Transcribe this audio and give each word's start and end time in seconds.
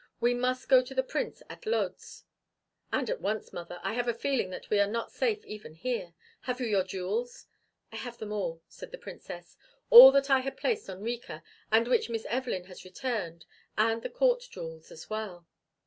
We 0.19 0.33
must 0.33 0.67
go 0.67 0.81
to 0.81 0.95
the 0.95 1.03
Prince 1.03 1.43
at 1.47 1.67
Lodz." 1.67 2.23
"And 2.91 3.07
at 3.07 3.21
once, 3.21 3.53
mother! 3.53 3.79
I 3.83 3.93
have 3.93 4.07
a 4.07 4.15
feeling 4.15 4.49
that 4.49 4.67
we 4.71 4.79
are 4.79 4.87
not 4.87 5.11
safe 5.11 5.45
even 5.45 5.75
here. 5.75 6.15
Have 6.39 6.59
you 6.59 6.65
your 6.65 6.83
jewels?" 6.83 7.45
"I 7.91 7.97
have 7.97 8.17
them 8.17 8.31
all," 8.31 8.63
said 8.67 8.89
the 8.91 8.97
Princess. 8.97 9.57
"All 9.91 10.11
that 10.13 10.31
I 10.31 10.39
had 10.39 10.57
placed 10.57 10.89
on 10.89 11.03
Rika, 11.03 11.43
and 11.71 11.87
which 11.87 12.09
Miss 12.09 12.25
Evelyn 12.29 12.63
has 12.63 12.83
returned, 12.83 13.45
and 13.77 14.01
the 14.01 14.09
court 14.09 14.41
jewels 14.49 14.91
as 14.91 15.07
well. 15.07 15.45